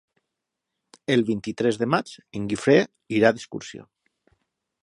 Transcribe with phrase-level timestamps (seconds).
[1.15, 2.81] El vint-i-tres de maig en Guifré
[3.19, 3.91] irà d'excursió.